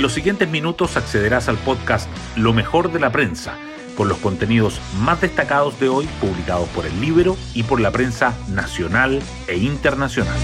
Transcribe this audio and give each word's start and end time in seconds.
En 0.00 0.02
los 0.02 0.14
siguientes 0.14 0.48
minutos 0.48 0.96
accederás 0.96 1.50
al 1.50 1.58
podcast 1.58 2.08
Lo 2.34 2.54
mejor 2.54 2.90
de 2.90 2.98
la 2.98 3.12
prensa, 3.12 3.58
con 3.98 4.08
los 4.08 4.16
contenidos 4.16 4.80
más 4.98 5.20
destacados 5.20 5.78
de 5.78 5.90
hoy 5.90 6.08
publicados 6.22 6.70
por 6.70 6.86
el 6.86 6.98
libro 7.02 7.36
y 7.52 7.64
por 7.64 7.82
la 7.82 7.90
prensa 7.90 8.34
nacional 8.48 9.20
e 9.46 9.58
internacional. 9.58 10.38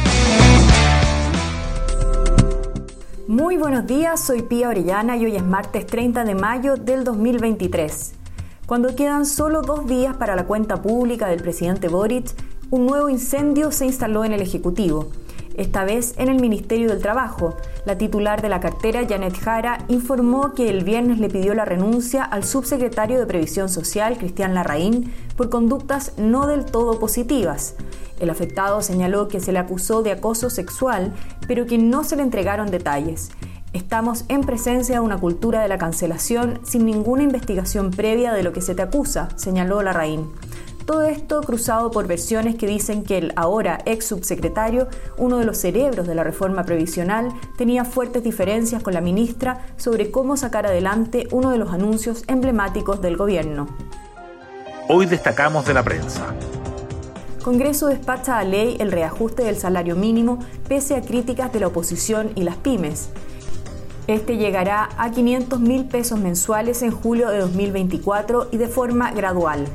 Muy 3.26 3.56
buenos 3.56 3.86
días, 3.86 4.22
soy 4.22 4.42
Pía 4.42 4.68
Orellana 4.68 5.16
y 5.16 5.24
hoy 5.24 5.36
es 5.36 5.44
martes 5.46 5.86
30 5.86 6.24
de 6.24 6.34
mayo 6.34 6.76
del 6.76 7.02
2023. 7.04 8.12
Cuando 8.66 8.94
quedan 8.94 9.24
solo 9.24 9.62
dos 9.62 9.86
días 9.86 10.18
para 10.18 10.36
la 10.36 10.44
cuenta 10.44 10.82
pública 10.82 11.28
del 11.28 11.40
presidente 11.40 11.88
Boric, 11.88 12.26
un 12.68 12.84
nuevo 12.84 13.08
incendio 13.08 13.72
se 13.72 13.86
instaló 13.86 14.26
en 14.26 14.34
el 14.34 14.42
Ejecutivo 14.42 15.08
esta 15.56 15.84
vez 15.84 16.14
en 16.16 16.28
el 16.28 16.40
Ministerio 16.40 16.88
del 16.88 17.02
Trabajo. 17.02 17.56
La 17.84 17.98
titular 17.98 18.42
de 18.42 18.48
la 18.48 18.60
cartera, 18.60 19.06
Janet 19.08 19.38
Jara, 19.38 19.84
informó 19.88 20.54
que 20.54 20.68
el 20.68 20.84
viernes 20.84 21.18
le 21.18 21.28
pidió 21.28 21.54
la 21.54 21.64
renuncia 21.64 22.24
al 22.24 22.44
subsecretario 22.44 23.18
de 23.18 23.26
Previsión 23.26 23.68
Social, 23.68 24.18
Cristian 24.18 24.54
Larraín, 24.54 25.12
por 25.36 25.50
conductas 25.50 26.12
no 26.16 26.46
del 26.46 26.64
todo 26.64 26.98
positivas. 26.98 27.74
El 28.20 28.30
afectado 28.30 28.80
señaló 28.80 29.28
que 29.28 29.40
se 29.40 29.52
le 29.52 29.58
acusó 29.58 30.02
de 30.02 30.12
acoso 30.12 30.50
sexual, 30.50 31.12
pero 31.46 31.66
que 31.66 31.78
no 31.78 32.04
se 32.04 32.16
le 32.16 32.22
entregaron 32.22 32.70
detalles. 32.70 33.30
Estamos 33.72 34.24
en 34.28 34.40
presencia 34.40 34.94
de 34.94 35.00
una 35.00 35.18
cultura 35.18 35.60
de 35.60 35.68
la 35.68 35.76
cancelación 35.76 36.60
sin 36.64 36.86
ninguna 36.86 37.24
investigación 37.24 37.90
previa 37.90 38.32
de 38.32 38.42
lo 38.42 38.54
que 38.54 38.62
se 38.62 38.74
te 38.74 38.80
acusa, 38.80 39.28
señaló 39.36 39.82
Larraín. 39.82 40.30
Todo 40.86 41.02
esto 41.02 41.40
cruzado 41.40 41.90
por 41.90 42.06
versiones 42.06 42.54
que 42.54 42.68
dicen 42.68 43.02
que 43.02 43.18
el 43.18 43.32
ahora 43.34 43.80
ex 43.86 44.06
subsecretario, 44.06 44.86
uno 45.18 45.38
de 45.38 45.44
los 45.44 45.58
cerebros 45.58 46.06
de 46.06 46.14
la 46.14 46.22
reforma 46.22 46.62
previsional, 46.62 47.32
tenía 47.58 47.84
fuertes 47.84 48.22
diferencias 48.22 48.84
con 48.84 48.94
la 48.94 49.00
ministra 49.00 49.66
sobre 49.76 50.12
cómo 50.12 50.36
sacar 50.36 50.64
adelante 50.64 51.26
uno 51.32 51.50
de 51.50 51.58
los 51.58 51.72
anuncios 51.72 52.22
emblemáticos 52.28 53.02
del 53.02 53.16
gobierno. 53.16 53.66
Hoy 54.88 55.06
destacamos 55.06 55.66
de 55.66 55.74
la 55.74 55.82
prensa. 55.82 56.32
Congreso 57.42 57.88
despacha 57.88 58.38
a 58.38 58.44
ley 58.44 58.76
el 58.78 58.92
reajuste 58.92 59.42
del 59.42 59.56
salario 59.56 59.96
mínimo 59.96 60.38
pese 60.68 60.94
a 60.94 61.00
críticas 61.00 61.52
de 61.52 61.58
la 61.58 61.66
oposición 61.66 62.30
y 62.36 62.44
las 62.44 62.56
pymes. 62.58 63.08
Este 64.06 64.36
llegará 64.36 64.90
a 64.98 65.10
500 65.10 65.58
mil 65.58 65.86
pesos 65.86 66.20
mensuales 66.20 66.82
en 66.82 66.92
julio 66.92 67.28
de 67.28 67.38
2024 67.38 68.50
y 68.52 68.56
de 68.56 68.68
forma 68.68 69.10
gradual. 69.10 69.66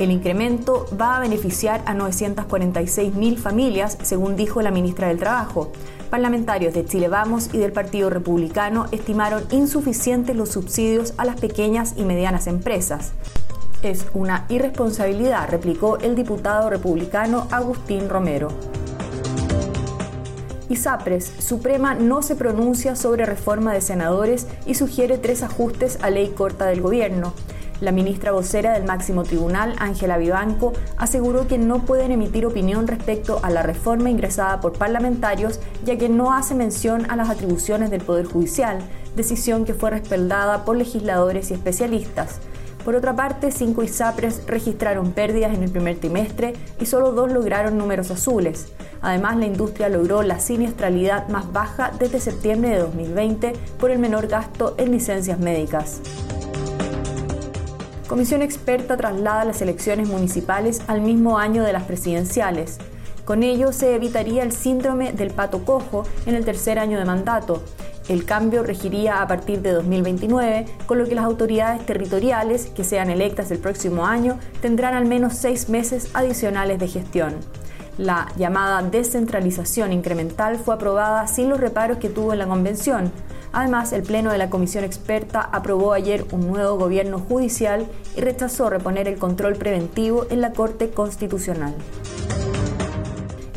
El 0.00 0.10
incremento 0.10 0.86
va 0.98 1.18
a 1.18 1.20
beneficiar 1.20 1.82
a 1.84 1.94
946.000 1.94 3.36
familias, 3.36 3.98
según 4.00 4.34
dijo 4.34 4.62
la 4.62 4.70
ministra 4.70 5.08
del 5.08 5.18
Trabajo. 5.18 5.72
Parlamentarios 6.08 6.72
de 6.72 6.86
Chile 6.86 7.08
Vamos 7.08 7.50
y 7.52 7.58
del 7.58 7.72
Partido 7.72 8.08
Republicano 8.08 8.86
estimaron 8.92 9.44
insuficientes 9.50 10.34
los 10.34 10.48
subsidios 10.48 11.12
a 11.18 11.26
las 11.26 11.38
pequeñas 11.38 11.92
y 11.98 12.04
medianas 12.04 12.46
empresas. 12.46 13.12
Es 13.82 14.06
una 14.14 14.46
irresponsabilidad, 14.48 15.50
replicó 15.50 15.98
el 15.98 16.16
diputado 16.16 16.70
republicano 16.70 17.46
Agustín 17.50 18.08
Romero. 18.08 18.48
ISAPRES, 20.70 21.30
Suprema 21.40 21.94
no 21.94 22.22
se 22.22 22.36
pronuncia 22.36 22.96
sobre 22.96 23.26
reforma 23.26 23.74
de 23.74 23.82
senadores 23.82 24.46
y 24.64 24.76
sugiere 24.76 25.18
tres 25.18 25.42
ajustes 25.42 25.98
a 26.00 26.08
ley 26.08 26.32
corta 26.34 26.64
del 26.64 26.80
gobierno. 26.80 27.34
La 27.80 27.92
ministra 27.92 28.32
vocera 28.32 28.74
del 28.74 28.84
máximo 28.84 29.22
tribunal, 29.22 29.74
Ángela 29.78 30.18
Vivanco, 30.18 30.74
aseguró 30.98 31.48
que 31.48 31.56
no 31.56 31.86
pueden 31.86 32.12
emitir 32.12 32.44
opinión 32.44 32.86
respecto 32.86 33.40
a 33.42 33.48
la 33.48 33.62
reforma 33.62 34.10
ingresada 34.10 34.60
por 34.60 34.74
parlamentarios, 34.74 35.60
ya 35.84 35.96
que 35.96 36.10
no 36.10 36.34
hace 36.34 36.54
mención 36.54 37.10
a 37.10 37.16
las 37.16 37.30
atribuciones 37.30 37.90
del 37.90 38.02
Poder 38.02 38.26
Judicial, 38.26 38.80
decisión 39.16 39.64
que 39.64 39.72
fue 39.72 39.90
respaldada 39.90 40.66
por 40.66 40.76
legisladores 40.76 41.50
y 41.50 41.54
especialistas. 41.54 42.40
Por 42.84 42.96
otra 42.96 43.14
parte, 43.16 43.50
cinco 43.50 43.82
ISAPRES 43.82 44.46
registraron 44.46 45.12
pérdidas 45.12 45.54
en 45.54 45.62
el 45.62 45.70
primer 45.70 45.98
trimestre 45.98 46.54
y 46.80 46.86
solo 46.86 47.12
dos 47.12 47.30
lograron 47.32 47.78
números 47.78 48.10
azules. 48.10 48.72
Además, 49.02 49.36
la 49.36 49.46
industria 49.46 49.88
logró 49.88 50.22
la 50.22 50.38
siniestralidad 50.40 51.28
más 51.28 51.50
baja 51.52 51.92
desde 51.98 52.20
septiembre 52.20 52.70
de 52.70 52.78
2020 52.78 53.52
por 53.78 53.90
el 53.90 53.98
menor 53.98 54.28
gasto 54.28 54.74
en 54.78 54.92
licencias 54.92 55.38
médicas. 55.38 56.00
Comisión 58.10 58.42
experta 58.42 58.96
traslada 58.96 59.44
las 59.44 59.62
elecciones 59.62 60.08
municipales 60.08 60.82
al 60.88 61.00
mismo 61.00 61.38
año 61.38 61.62
de 61.62 61.72
las 61.72 61.84
presidenciales. 61.84 62.78
Con 63.24 63.44
ello 63.44 63.70
se 63.70 63.94
evitaría 63.94 64.42
el 64.42 64.50
síndrome 64.50 65.12
del 65.12 65.30
pato 65.30 65.64
cojo 65.64 66.02
en 66.26 66.34
el 66.34 66.44
tercer 66.44 66.80
año 66.80 66.98
de 66.98 67.04
mandato. 67.04 67.62
El 68.08 68.24
cambio 68.24 68.64
regiría 68.64 69.22
a 69.22 69.28
partir 69.28 69.62
de 69.62 69.70
2029, 69.70 70.66
con 70.86 70.98
lo 70.98 71.04
que 71.04 71.14
las 71.14 71.24
autoridades 71.24 71.86
territoriales 71.86 72.66
que 72.66 72.82
sean 72.82 73.10
electas 73.10 73.52
el 73.52 73.60
próximo 73.60 74.04
año 74.04 74.40
tendrán 74.60 74.94
al 74.94 75.06
menos 75.06 75.34
seis 75.34 75.68
meses 75.68 76.10
adicionales 76.12 76.80
de 76.80 76.88
gestión. 76.88 77.36
La 77.96 78.26
llamada 78.36 78.82
descentralización 78.82 79.92
incremental 79.92 80.58
fue 80.58 80.74
aprobada 80.74 81.28
sin 81.28 81.48
los 81.48 81.60
reparos 81.60 81.98
que 81.98 82.08
tuvo 82.08 82.32
en 82.32 82.40
la 82.40 82.48
convención, 82.48 83.12
Además, 83.52 83.92
el 83.92 84.02
Pleno 84.02 84.30
de 84.30 84.38
la 84.38 84.50
Comisión 84.50 84.84
Experta 84.84 85.40
aprobó 85.40 85.92
ayer 85.92 86.24
un 86.32 86.46
nuevo 86.46 86.78
gobierno 86.78 87.18
judicial 87.18 87.86
y 88.16 88.20
rechazó 88.20 88.70
reponer 88.70 89.08
el 89.08 89.18
control 89.18 89.56
preventivo 89.56 90.26
en 90.30 90.40
la 90.40 90.52
Corte 90.52 90.90
Constitucional. 90.90 91.74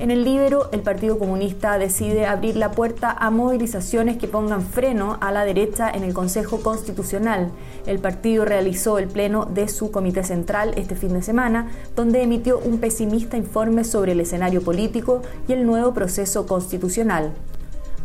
En 0.04 0.12
el 0.12 0.26
Libero, 0.26 0.70
el 0.74 0.81
Partido 0.81 1.18
Comunista 1.18 1.78
decide 1.78 2.26
abrir 2.26 2.58
la 2.58 2.72
puerta 2.72 3.09
a 3.18 3.30
movilizaciones 3.30 4.18
que 4.18 4.28
pongan 4.28 4.62
freno 4.62 5.18
a 5.22 5.31
la 5.31 5.46
derecha 5.46 5.90
en 5.90 6.04
el 6.04 6.14
Consejo 6.14 6.60
Constitucional. 6.60 7.52
El 7.86 8.00
partido 8.00 8.44
realizó 8.44 8.98
el 8.98 9.08
pleno 9.08 9.46
de 9.46 9.70
su 9.70 9.92
Comité 9.92 10.25
Central 10.25 10.74
este 10.75 10.96
fin 10.96 11.14
de 11.14 11.22
semana, 11.22 11.70
donde 11.96 12.22
emitió 12.22 12.60
un 12.60 12.80
pesimista 12.80 13.38
informe 13.38 13.86
sobre 13.86 14.12
el 14.12 14.20
escenario 14.20 14.62
político 14.62 15.22
y 15.48 15.54
el 15.54 15.66
nuevo 15.66 15.94
proceso 15.94 16.48
constitucional. 16.48 17.31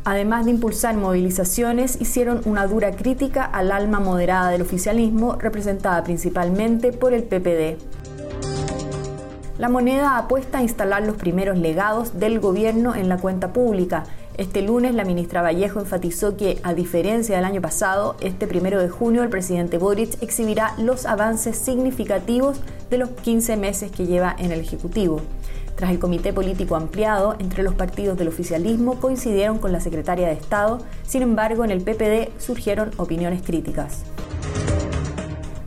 Además 0.08 0.46
de 0.46 0.52
impulsar 0.52 0.96
movilizaciones, 0.96 2.00
hicieron 2.00 2.40
una 2.46 2.66
dura 2.66 2.92
crítica 2.92 3.44
al 3.44 3.70
alma 3.70 4.00
moderada 4.00 4.48
del 4.48 4.62
oficialismo, 4.62 5.34
representada 5.34 6.02
principalmente 6.02 6.92
por 6.92 7.12
el 7.12 7.24
PPD. 7.24 7.76
La 9.58 9.68
moneda 9.68 10.16
apuesta 10.16 10.58
a 10.58 10.62
instalar 10.62 11.02
los 11.04 11.16
primeros 11.16 11.58
legados 11.58 12.18
del 12.18 12.40
gobierno 12.40 12.94
en 12.94 13.10
la 13.10 13.18
cuenta 13.18 13.52
pública. 13.52 14.04
Este 14.38 14.62
lunes 14.62 14.94
la 14.94 15.04
ministra 15.04 15.42
Vallejo 15.42 15.78
enfatizó 15.78 16.38
que, 16.38 16.58
a 16.62 16.72
diferencia 16.72 17.36
del 17.36 17.44
año 17.44 17.60
pasado, 17.60 18.16
este 18.20 18.46
primero 18.46 18.80
de 18.80 18.88
junio 18.88 19.22
el 19.22 19.28
presidente 19.28 19.76
Boric 19.76 20.22
exhibirá 20.22 20.72
los 20.78 21.04
avances 21.04 21.58
significativos 21.58 22.62
de 22.88 22.96
los 22.96 23.10
15 23.10 23.58
meses 23.58 23.90
que 23.90 24.06
lleva 24.06 24.34
en 24.38 24.52
el 24.52 24.60
Ejecutivo. 24.60 25.20
Tras 25.78 25.92
el 25.92 26.00
comité 26.00 26.32
político 26.32 26.74
ampliado, 26.74 27.36
entre 27.38 27.62
los 27.62 27.72
partidos 27.72 28.18
del 28.18 28.26
oficialismo 28.26 28.98
coincidieron 28.98 29.58
con 29.58 29.70
la 29.70 29.78
secretaria 29.78 30.26
de 30.26 30.32
Estado, 30.32 30.80
sin 31.06 31.22
embargo 31.22 31.64
en 31.64 31.70
el 31.70 31.82
PPD 31.82 32.36
surgieron 32.40 32.90
opiniones 32.96 33.42
críticas. 33.42 34.02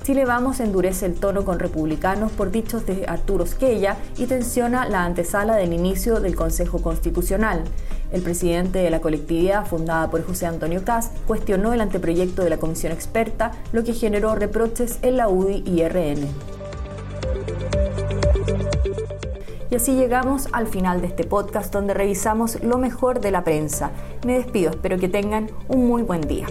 Chile 0.03 0.25
Vamos 0.25 0.59
endurece 0.59 1.05
el 1.05 1.13
tono 1.13 1.45
con 1.45 1.59
republicanos 1.59 2.29
por 2.33 2.51
dichos 2.51 2.85
de 2.85 3.05
Arturo 3.07 3.45
Esquella 3.45 3.95
y 4.17 4.25
tensiona 4.25 4.85
la 4.89 5.05
antesala 5.05 5.55
del 5.55 5.71
inicio 5.71 6.19
del 6.19 6.35
Consejo 6.35 6.81
Constitucional. 6.81 7.63
El 8.11 8.21
presidente 8.21 8.79
de 8.79 8.89
la 8.89 8.99
colectividad, 8.99 9.65
fundada 9.65 10.11
por 10.11 10.25
José 10.25 10.45
Antonio 10.45 10.83
Cast, 10.83 11.17
cuestionó 11.25 11.71
el 11.71 11.79
anteproyecto 11.79 12.43
de 12.43 12.49
la 12.49 12.57
comisión 12.57 12.91
experta, 12.91 13.53
lo 13.71 13.85
que 13.85 13.93
generó 13.93 14.35
reproches 14.35 14.99
en 15.03 15.15
la 15.15 15.29
UDI 15.29 15.63
y 15.65 15.87
RN. 15.87 16.60
Y 19.71 19.75
así 19.75 19.95
llegamos 19.95 20.49
al 20.51 20.67
final 20.67 20.99
de 20.99 21.07
este 21.07 21.23
podcast 21.23 21.73
donde 21.73 21.93
revisamos 21.93 22.61
lo 22.61 22.77
mejor 22.77 23.21
de 23.21 23.31
la 23.31 23.45
prensa. 23.45 23.91
Me 24.25 24.33
despido, 24.33 24.71
espero 24.71 24.97
que 24.97 25.07
tengan 25.07 25.49
un 25.69 25.87
muy 25.87 26.01
buen 26.01 26.19
día. 26.27 26.45